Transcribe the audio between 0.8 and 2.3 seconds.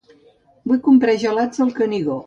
comprar gelats del Canigó